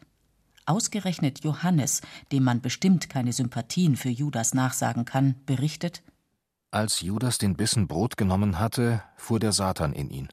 Ausgerechnet 0.66 1.44
Johannes, 1.44 2.02
dem 2.32 2.44
man 2.44 2.62
bestimmt 2.62 3.10
keine 3.10 3.32
Sympathien 3.32 3.96
für 3.96 4.10
Judas 4.10 4.54
nachsagen 4.54 5.06
kann, 5.06 5.36
berichtet 5.46 6.04
Als 6.72 7.02
Judas 7.02 7.38
den 7.38 7.56
Bissen 7.56 7.88
Brot 7.88 8.18
genommen 8.18 8.60
hatte, 8.60 9.02
fuhr 9.16 9.40
der 9.40 9.54
Satan 9.54 9.94
in 9.94 10.10
ihn. 10.10 10.28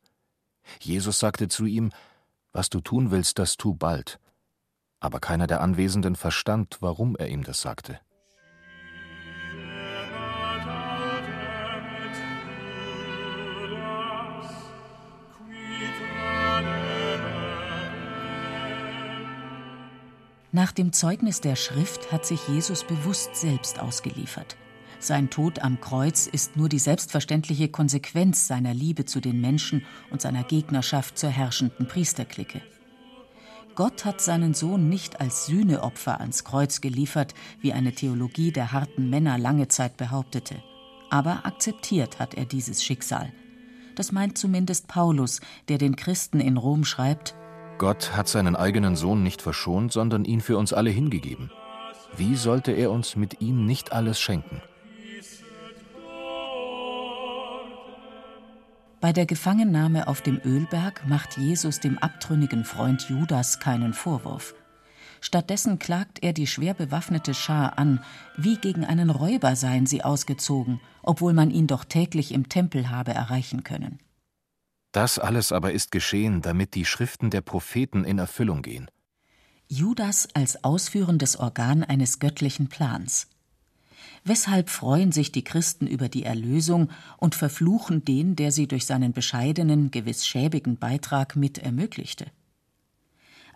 Jesus 0.81 1.19
sagte 1.21 1.49
zu 1.49 1.67
ihm 1.67 1.91
Was 2.53 2.69
du 2.69 2.81
tun 2.81 3.11
willst, 3.11 3.39
das 3.39 3.57
tu 3.57 3.75
bald. 3.75 4.19
Aber 4.99 5.21
keiner 5.21 5.47
der 5.47 5.61
Anwesenden 5.61 6.17
verstand, 6.17 6.79
warum 6.81 7.15
er 7.15 7.29
ihm 7.29 7.45
das 7.45 7.61
sagte. 7.61 8.01
Nach 20.55 20.71
dem 20.71 20.93
Zeugnis 20.93 21.41
der 21.41 21.57
Schrift 21.57 22.13
hat 22.13 22.25
sich 22.25 22.47
Jesus 22.47 22.85
bewusst 22.85 23.35
selbst 23.35 23.81
ausgeliefert. 23.81 24.57
Sein 25.01 25.29
Tod 25.29 25.59
am 25.59 25.81
Kreuz 25.81 26.29
ist 26.29 26.57
nur 26.57 26.69
die 26.69 26.79
selbstverständliche 26.79 27.69
Konsequenz 27.69 28.47
seiner 28.47 28.73
Liebe 28.73 29.05
zu 29.05 29.19
den 29.19 29.41
Menschen 29.41 29.85
und 30.13 30.23
seiner 30.23 30.45
Gegnerschaft 30.45 31.19
zur 31.19 31.31
herrschenden 31.31 31.89
Priesterklicke. 31.89 32.63
Gott 33.75 34.05
hat 34.05 34.21
seinen 34.21 34.55
Sohn 34.55 34.89
nicht 34.89 35.21
als 35.21 35.47
Sühneopfer 35.47 36.21
ans 36.21 36.45
Kreuz 36.45 36.81
geliefert, 36.81 37.35
wie 37.61 37.73
eine 37.73 37.93
Theologie 37.93 38.53
der 38.53 38.71
harten 38.71 39.11
Männer 39.11 39.39
lange 39.39 39.67
Zeit 39.67 39.97
behauptete. 39.97 40.63
Aber 41.11 41.47
akzeptiert 41.47 42.21
hat 42.21 42.35
er 42.35 42.45
dieses 42.45 42.85
Schicksal. 42.85 43.33
Das 43.97 44.13
meint 44.13 44.39
zumindest 44.39 44.87
Paulus, 44.87 45.41
der 45.69 45.79
den 45.79 45.97
Christen 45.97 46.39
in 46.39 46.59
Rom 46.59 46.85
schreibt, 46.85 47.35
Gott 47.79 48.17
hat 48.17 48.29
seinen 48.29 48.57
eigenen 48.57 48.97
Sohn 48.97 49.23
nicht 49.23 49.43
verschont, 49.43 49.93
sondern 49.93 50.25
ihn 50.25 50.41
für 50.41 50.57
uns 50.59 50.73
alle 50.73 50.91
hingegeben. 50.91 51.51
Wie 52.17 52.37
sollte 52.37 52.73
er 52.73 52.91
uns 52.91 53.17
mit 53.17 53.41
ihm 53.41 53.67
nicht 53.67 53.93
alles 53.93 54.21
schenken? 54.21 54.63
Bei 59.01 59.13
der 59.13 59.27
Gefangennahme 59.27 60.09
auf 60.09 60.23
dem 60.23 60.41
Ölberg 60.45 61.07
macht 61.07 61.37
Jesus 61.37 61.81
dem 61.81 61.99
abtrünnigen 61.99 62.65
Freund 62.65 63.07
Judas 63.11 63.61
keinen 63.61 63.93
Vorwurf. 63.93 64.55
Stattdessen 65.21 65.79
klagt 65.79 66.23
er 66.23 66.33
die 66.33 66.47
schwer 66.47 66.75
bewaffnete 66.75 67.35
Schar 67.35 67.79
an, 67.79 68.03
wie 68.37 68.57
gegen 68.57 68.85
einen 68.85 69.11
Räuber 69.11 69.57
seien 69.57 69.87
sie 69.87 70.05
ausgezogen, 70.05 70.81
obwohl 71.03 71.33
man 71.33 71.51
ihn 71.51 71.67
doch 71.67 71.85
täglich 71.85 72.33
im 72.33 72.49
Tempel 72.49 72.89
habe 72.91 73.13
erreichen 73.13 73.65
können. 73.65 73.99
Das 74.95 75.19
alles 75.19 75.51
aber 75.51 75.73
ist 75.73 75.91
geschehen, 75.91 76.41
damit 76.41 76.77
die 76.77 76.85
Schriften 76.85 77.29
der 77.29 77.41
Propheten 77.41 78.05
in 78.05 78.19
Erfüllung 78.19 78.63
gehen. 78.63 78.89
Judas 79.67 80.29
als 80.35 80.63
ausführendes 80.63 81.37
Organ 81.37 81.83
eines 81.83 82.21
göttlichen 82.21 82.69
Plans. 82.69 83.27
Weshalb 84.23 84.71
freuen 84.71 85.11
sich 85.11 85.33
die 85.33 85.43
Christen 85.43 85.89
über 85.89 86.09
die 86.09 86.23
Erlösung 86.23 86.91
und 87.17 87.35
verfluchen 87.35 88.05
den, 88.05 88.37
der 88.37 88.53
sie 88.53 88.69
durch 88.69 88.87
seinen 88.87 89.13
bescheidenen, 89.13 89.91
gewiss 89.91 90.29
schäbigen 90.29 90.77
Beitrag 90.77 91.35
mit 91.35 91.59
ermöglichte? 91.59 92.27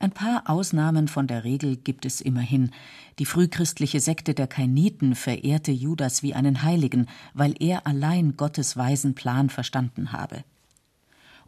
Ein 0.01 0.11
paar 0.11 0.51
Ausnahmen 0.51 1.07
von 1.07 1.29
der 1.29 1.45
Regel 1.45 1.77
gibt 1.77 2.05
es 2.05 2.21
immerhin. 2.21 2.73
Die 3.21 3.27
frühchristliche 3.27 4.01
Sekte 4.01 4.35
der 4.35 4.49
Kainiten 4.49 5.15
verehrte 5.15 5.71
Judas 5.71 6.25
wie 6.25 6.35
einen 6.35 6.65
Heiligen, 6.65 7.07
weil 7.33 7.55
er 7.61 7.87
allein 7.87 8.37
Gottes 8.37 8.77
weisen 8.77 9.15
Plan 9.15 9.51
verstanden 9.51 10.11
habe. 10.11 10.43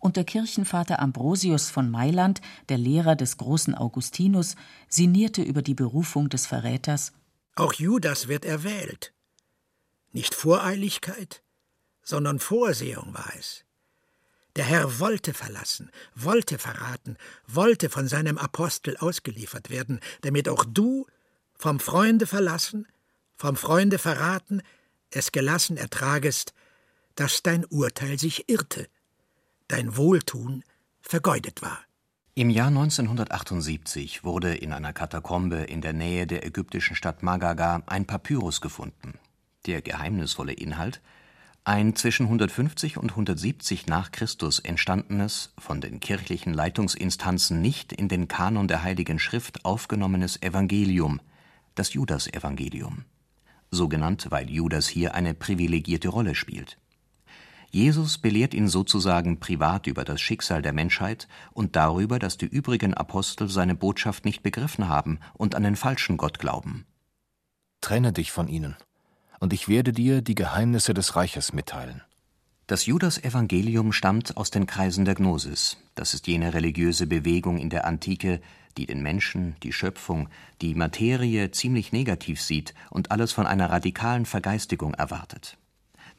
Und 0.00 0.16
der 0.16 0.24
Kirchenvater 0.24 0.98
Ambrosius 0.98 1.70
von 1.70 1.90
Mailand, 1.90 2.40
der 2.70 2.78
Lehrer 2.78 3.16
des 3.16 3.36
großen 3.36 3.74
Augustinus, 3.74 4.56
sinnierte 4.88 5.42
über 5.42 5.62
die 5.62 5.74
Berufung 5.74 6.28
des 6.30 6.46
Verräters 6.46 7.12
Auch 7.54 7.74
Judas 7.74 8.26
wird 8.26 8.44
erwählt. 8.44 9.12
Nicht 10.12 10.34
Voreiligkeit, 10.34 11.42
sondern 12.02 12.40
Vorsehung 12.40 13.12
war 13.14 13.30
es. 13.38 13.64
Der 14.56 14.64
Herr 14.64 14.98
wollte 14.98 15.34
verlassen, 15.34 15.90
wollte 16.14 16.58
verraten, 16.58 17.16
wollte 17.46 17.88
von 17.88 18.08
seinem 18.08 18.38
Apostel 18.38 18.96
ausgeliefert 18.96 19.70
werden, 19.70 20.00
damit 20.22 20.48
auch 20.48 20.64
du, 20.64 21.06
vom 21.54 21.78
Freunde 21.78 22.26
verlassen, 22.26 22.88
vom 23.36 23.54
Freunde 23.54 23.98
verraten, 23.98 24.62
es 25.10 25.30
gelassen 25.30 25.76
ertragest, 25.76 26.54
dass 27.14 27.42
dein 27.42 27.64
Urteil 27.66 28.18
sich 28.18 28.48
irrte, 28.48 28.88
dein 29.70 29.96
Wohltun 29.96 30.64
vergeudet 31.00 31.62
war. 31.62 31.78
Im 32.34 32.50
Jahr 32.50 32.68
1978 32.68 34.24
wurde 34.24 34.54
in 34.54 34.72
einer 34.72 34.92
Katakombe 34.92 35.58
in 35.58 35.80
der 35.80 35.92
Nähe 35.92 36.26
der 36.26 36.44
ägyptischen 36.44 36.96
Stadt 36.96 37.22
Magaga 37.22 37.82
ein 37.86 38.06
Papyrus 38.06 38.60
gefunden. 38.60 39.18
Der 39.66 39.82
geheimnisvolle 39.82 40.52
Inhalt 40.52 41.00
ein 41.62 41.94
zwischen 41.94 42.24
150 42.26 42.96
und 42.96 43.10
170 43.10 43.86
nach 43.86 44.12
Christus 44.12 44.58
entstandenes, 44.60 45.52
von 45.58 45.80
den 45.80 46.00
kirchlichen 46.00 46.54
Leitungsinstanzen 46.54 47.60
nicht 47.60 47.92
in 47.92 48.08
den 48.08 48.28
Kanon 48.28 48.66
der 48.66 48.82
Heiligen 48.82 49.18
Schrift 49.18 49.64
aufgenommenes 49.64 50.40
Evangelium, 50.42 51.20
das 51.74 51.92
Judasevangelium. 51.92 53.04
So 53.70 53.88
genannt, 53.88 54.28
weil 54.30 54.50
Judas 54.50 54.88
hier 54.88 55.14
eine 55.14 55.34
privilegierte 55.34 56.08
Rolle 56.08 56.34
spielt. 56.34 56.78
Jesus 57.70 58.18
belehrt 58.18 58.52
ihn 58.52 58.66
sozusagen 58.66 59.38
privat 59.38 59.86
über 59.86 60.04
das 60.04 60.20
Schicksal 60.20 60.60
der 60.60 60.72
Menschheit 60.72 61.28
und 61.52 61.76
darüber, 61.76 62.18
dass 62.18 62.36
die 62.36 62.46
übrigen 62.46 62.94
Apostel 62.94 63.48
seine 63.48 63.76
Botschaft 63.76 64.24
nicht 64.24 64.42
begriffen 64.42 64.88
haben 64.88 65.20
und 65.34 65.54
an 65.54 65.62
den 65.62 65.76
falschen 65.76 66.16
Gott 66.16 66.40
glauben. 66.40 66.84
Trenne 67.80 68.12
dich 68.12 68.32
von 68.32 68.48
ihnen, 68.48 68.76
und 69.38 69.52
ich 69.52 69.68
werde 69.68 69.92
dir 69.92 70.20
die 70.20 70.34
Geheimnisse 70.34 70.94
des 70.94 71.14
Reiches 71.14 71.52
mitteilen. 71.52 72.02
Das 72.66 72.86
Judas-Evangelium 72.86 73.92
stammt 73.92 74.36
aus 74.36 74.50
den 74.50 74.66
Kreisen 74.66 75.04
der 75.04 75.14
Gnosis. 75.14 75.76
Das 75.94 76.12
ist 76.14 76.26
jene 76.26 76.54
religiöse 76.54 77.06
Bewegung 77.06 77.58
in 77.58 77.70
der 77.70 77.84
Antike, 77.84 78.40
die 78.76 78.86
den 78.86 79.02
Menschen, 79.02 79.56
die 79.62 79.72
Schöpfung, 79.72 80.28
die 80.60 80.74
Materie 80.74 81.50
ziemlich 81.50 81.92
negativ 81.92 82.40
sieht 82.40 82.74
und 82.90 83.10
alles 83.10 83.32
von 83.32 83.46
einer 83.46 83.70
radikalen 83.70 84.26
Vergeistigung 84.26 84.94
erwartet. 84.94 85.56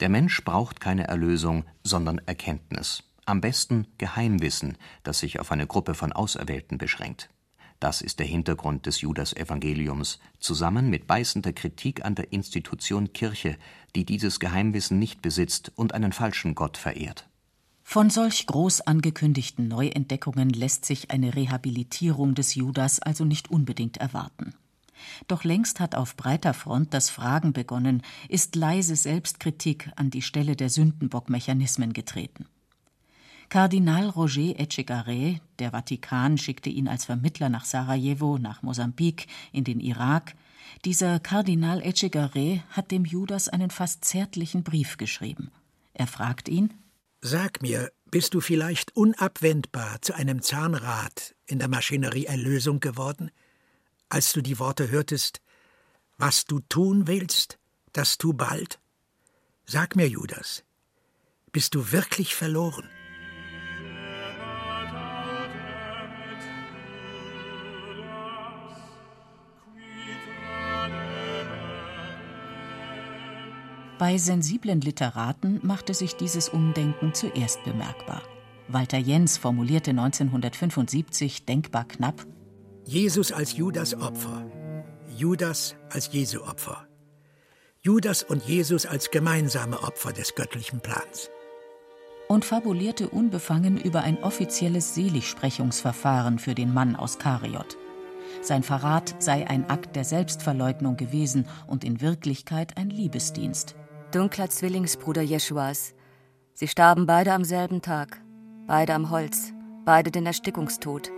Der 0.01 0.09
Mensch 0.09 0.43
braucht 0.43 0.79
keine 0.81 1.07
Erlösung, 1.07 1.63
sondern 1.83 2.17
Erkenntnis. 2.25 3.03
Am 3.25 3.39
besten 3.39 3.85
Geheimwissen, 3.99 4.77
das 5.03 5.19
sich 5.19 5.39
auf 5.39 5.51
eine 5.51 5.67
Gruppe 5.67 5.93
von 5.93 6.11
Auserwählten 6.11 6.79
beschränkt. 6.79 7.29
Das 7.79 8.01
ist 8.01 8.17
der 8.17 8.25
Hintergrund 8.25 8.87
des 8.87 9.01
Judas-Evangeliums, 9.01 10.19
zusammen 10.39 10.89
mit 10.89 11.05
beißender 11.05 11.53
Kritik 11.53 12.03
an 12.03 12.15
der 12.15 12.33
Institution 12.33 13.13
Kirche, 13.13 13.57
die 13.95 14.03
dieses 14.03 14.39
Geheimwissen 14.39 14.97
nicht 14.97 15.21
besitzt 15.21 15.71
und 15.75 15.93
einen 15.93 16.13
falschen 16.13 16.55
Gott 16.55 16.77
verehrt. 16.77 17.29
Von 17.83 18.09
solch 18.09 18.47
groß 18.47 18.81
angekündigten 18.81 19.67
Neuentdeckungen 19.67 20.49
lässt 20.49 20.85
sich 20.85 21.11
eine 21.11 21.35
Rehabilitierung 21.35 22.33
des 22.33 22.55
Judas 22.55 22.99
also 22.99 23.23
nicht 23.23 23.51
unbedingt 23.51 23.97
erwarten. 23.97 24.55
Doch 25.27 25.43
längst 25.43 25.79
hat 25.79 25.95
auf 25.95 26.15
breiter 26.15 26.53
Front 26.53 26.93
das 26.93 27.09
Fragen 27.09 27.53
begonnen, 27.53 28.01
ist 28.29 28.55
leise 28.55 28.95
Selbstkritik 28.95 29.91
an 29.95 30.09
die 30.09 30.21
Stelle 30.21 30.55
der 30.55 30.69
Sündenbockmechanismen 30.69 31.93
getreten. 31.93 32.47
Kardinal 33.49 34.07
Roger 34.07 34.57
Etchegaray, 34.57 35.41
der 35.59 35.71
Vatikan 35.71 36.37
schickte 36.37 36.69
ihn 36.69 36.87
als 36.87 37.03
Vermittler 37.03 37.49
nach 37.49 37.65
Sarajevo, 37.65 38.37
nach 38.37 38.61
Mosambik, 38.61 39.27
in 39.51 39.65
den 39.65 39.81
Irak. 39.81 40.35
Dieser 40.85 41.19
Kardinal 41.19 41.81
Etchegaray 41.81 42.63
hat 42.69 42.91
dem 42.91 43.03
Judas 43.03 43.49
einen 43.49 43.69
fast 43.69 44.05
zärtlichen 44.05 44.63
Brief 44.63 44.95
geschrieben. 44.95 45.51
Er 45.93 46.07
fragt 46.07 46.47
ihn: 46.47 46.73
Sag 47.19 47.61
mir, 47.61 47.91
bist 48.09 48.33
du 48.33 48.39
vielleicht 48.39 48.95
unabwendbar 48.95 50.01
zu 50.01 50.13
einem 50.13 50.41
Zahnrad 50.41 51.35
in 51.45 51.59
der 51.59 51.67
Maschinerie 51.67 52.25
Erlösung 52.25 52.79
geworden, 52.79 53.31
als 54.11 54.33
du 54.33 54.41
die 54.41 54.59
Worte 54.59 54.91
hörtest: 54.91 55.41
Was 56.17 56.45
du 56.45 56.59
tun 56.59 57.07
willst, 57.07 57.57
das 57.93 58.17
tu 58.17 58.33
bald? 58.33 58.79
Sag 59.65 59.95
mir, 59.95 60.07
Judas, 60.07 60.63
bist 61.51 61.75
du 61.75 61.91
wirklich 61.91 62.35
verloren? 62.35 62.89
Bei 73.97 74.17
sensiblen 74.17 74.81
Literaten 74.81 75.59
machte 75.61 75.93
sich 75.93 76.15
dieses 76.15 76.49
Umdenken 76.49 77.13
zuerst 77.13 77.63
bemerkbar. 77.63 78.23
Walter 78.67 78.97
Jens 78.97 79.37
formulierte 79.37 79.91
1975 79.91 81.45
denkbar 81.45 81.87
knapp: 81.87 82.25
Jesus 82.85 83.31
als 83.31 83.55
Judas 83.55 83.93
Opfer, 83.93 84.45
Judas 85.15 85.75
als 85.89 86.11
Jesu 86.11 86.41
Opfer, 86.41 86.87
Judas 87.81 88.23
und 88.23 88.43
Jesus 88.43 88.85
als 88.85 89.11
gemeinsame 89.11 89.81
Opfer 89.83 90.13
des 90.13 90.35
göttlichen 90.35 90.81
Plans. 90.81 91.29
Und 92.27 92.45
fabulierte 92.45 93.09
unbefangen 93.09 93.77
über 93.77 94.01
ein 94.01 94.23
offizielles 94.23 94.95
Seligsprechungsverfahren 94.95 96.39
für 96.39 96.55
den 96.55 96.73
Mann 96.73 96.95
aus 96.95 97.19
Kariot. 97.19 97.77
Sein 98.41 98.63
Verrat 98.63 99.15
sei 99.19 99.47
ein 99.47 99.69
Akt 99.69 99.95
der 99.95 100.05
Selbstverleugnung 100.05 100.95
gewesen 100.95 101.47
und 101.67 101.83
in 101.83 102.01
Wirklichkeit 102.01 102.77
ein 102.77 102.89
Liebesdienst 102.89 103.75
dunkler 104.11 104.49
Zwillingsbruder 104.49 105.21
Jeschuas. 105.21 105.93
Sie 106.53 106.67
starben 106.67 107.05
beide 107.05 107.33
am 107.33 107.43
selben 107.43 107.81
Tag, 107.81 108.21
beide 108.67 108.93
am 108.93 109.09
Holz, 109.09 109.53
beide 109.85 110.11
den 110.11 110.25
Erstickungstod, 110.25 111.11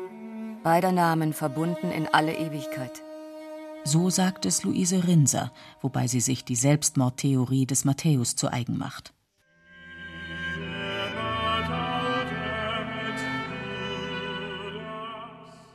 beider 0.64 0.92
Namen 0.92 1.34
verbunden 1.34 1.92
in 1.92 2.08
alle 2.08 2.36
Ewigkeit. 2.36 3.04
So 3.84 4.10
sagt 4.10 4.46
es 4.46 4.64
Luise 4.64 5.06
Rinser, 5.06 5.52
wobei 5.82 6.08
sie 6.08 6.22
sich 6.22 6.46
die 6.46 6.56
Selbstmordtheorie 6.56 7.66
des 7.66 7.84
Matthäus 7.84 8.36
zu 8.36 8.52
eigen 8.52 8.78
macht. 8.78 9.14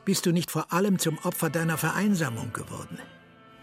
Bist 0.05 0.25
du 0.25 0.31
nicht 0.31 0.49
vor 0.49 0.73
allem 0.73 0.97
zum 0.97 1.19
Opfer 1.19 1.51
deiner 1.51 1.77
Vereinsamung 1.77 2.51
geworden? 2.51 2.97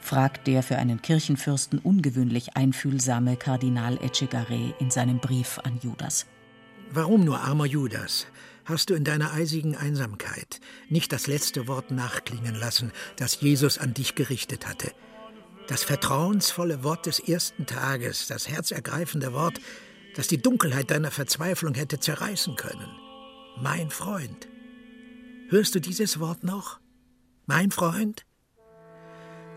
fragt 0.07 0.47
der 0.47 0.62
für 0.62 0.77
einen 0.77 1.03
Kirchenfürsten 1.03 1.81
ungewöhnlich 1.81 2.57
einfühlsame 2.57 3.37
Kardinal 3.37 3.99
Etchegaray 4.01 4.73
in 4.79 4.93
seinem 4.93 5.19
Brief 5.19 5.59
an 5.65 5.81
Judas. 5.83 6.27
Warum 6.93 7.25
nur 7.25 7.41
armer 7.41 7.67
Judas? 7.67 8.29
Hast 8.67 8.91
du 8.91 8.95
in 8.95 9.05
deiner 9.05 9.33
eisigen 9.33 9.77
Einsamkeit 9.77 10.61
nicht 10.89 11.13
das 11.13 11.29
letzte 11.29 11.69
Wort 11.69 11.93
nachklingen 11.93 12.57
lassen, 12.57 12.91
das 13.15 13.41
Jesus 13.41 13.79
an 13.79 13.95
dich 13.95 14.17
gerichtet 14.17 14.67
hatte? 14.67 14.91
Das 15.69 15.85
vertrauensvolle 15.85 16.83
Wort 16.83 17.07
des 17.07 17.21
ersten 17.21 17.67
Tages, 17.67 18.27
das 18.27 18.49
herzergreifende 18.49 19.33
Wort, 19.33 19.61
das 20.17 20.27
die 20.27 20.43
Dunkelheit 20.43 20.91
deiner 20.91 21.13
Verzweiflung 21.13 21.75
hätte 21.75 22.01
zerreißen 22.01 22.57
können. 22.57 22.89
Mein 23.63 23.89
Freund. 23.89 24.49
Hörst 25.49 25.77
du 25.77 25.81
dieses 25.81 26.19
Wort 26.19 26.43
noch? 26.43 26.81
Mein 27.47 27.71
Freund? 27.71 28.27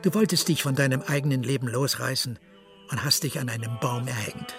Du 0.03 0.13
wolltest 0.13 0.49
dich 0.49 0.61
von 0.61 0.75
deinem 0.75 1.01
eigenen 1.01 1.41
Leben 1.41 1.67
losreißen 1.67 2.37
und 2.91 3.03
hast 3.03 3.23
dich 3.23 3.39
an 3.39 3.49
einem 3.49 3.79
Baum 3.79 4.07
erhängt. 4.07 4.53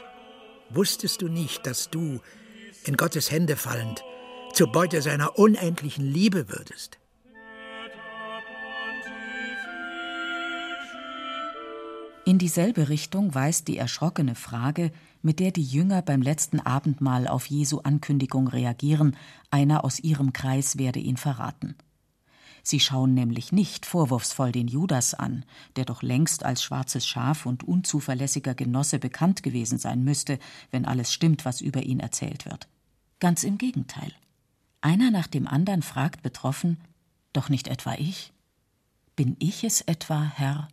Wusstest 0.70 1.22
du 1.22 1.28
nicht, 1.28 1.66
dass 1.66 1.88
du, 1.88 2.20
in 2.82 2.96
Gottes 2.96 3.30
Hände 3.30 3.54
fallend, 3.54 4.02
zur 4.52 4.72
Beute 4.72 5.02
seiner 5.02 5.38
unendlichen 5.38 6.04
Liebe 6.04 6.48
würdest. 6.48 6.98
In 12.24 12.38
dieselbe 12.38 12.88
Richtung 12.88 13.34
weist 13.34 13.66
die 13.66 13.76
erschrockene 13.76 14.34
Frage, 14.34 14.92
mit 15.22 15.40
der 15.40 15.50
die 15.50 15.64
Jünger 15.64 16.00
beim 16.02 16.22
letzten 16.22 16.60
Abendmahl 16.60 17.26
auf 17.26 17.46
Jesu 17.46 17.80
Ankündigung 17.80 18.46
reagieren, 18.46 19.16
einer 19.50 19.84
aus 19.84 19.98
ihrem 19.98 20.32
Kreis 20.32 20.78
werde 20.78 21.00
ihn 21.00 21.16
verraten. 21.16 21.74
Sie 22.62 22.78
schauen 22.78 23.14
nämlich 23.14 23.52
nicht 23.52 23.86
vorwurfsvoll 23.86 24.52
den 24.52 24.68
Judas 24.68 25.14
an, 25.14 25.44
der 25.76 25.86
doch 25.86 26.02
längst 26.02 26.44
als 26.44 26.62
schwarzes 26.62 27.06
Schaf 27.06 27.46
und 27.46 27.64
unzuverlässiger 27.64 28.54
Genosse 28.54 28.98
bekannt 28.98 29.42
gewesen 29.42 29.78
sein 29.78 30.04
müsste, 30.04 30.38
wenn 30.70 30.84
alles 30.84 31.12
stimmt, 31.12 31.44
was 31.44 31.60
über 31.60 31.82
ihn 31.82 32.00
erzählt 32.00 32.44
wird. 32.44 32.68
Ganz 33.18 33.44
im 33.44 33.58
Gegenteil. 33.58 34.12
Einer 34.82 35.10
nach 35.10 35.26
dem 35.26 35.46
anderen 35.46 35.82
fragt 35.82 36.22
betroffen 36.22 36.78
Doch 37.32 37.48
nicht 37.48 37.68
etwa 37.68 37.94
ich? 37.94 38.32
Bin 39.14 39.36
ich 39.38 39.64
es 39.64 39.82
etwa, 39.82 40.22
Herr? 40.22 40.68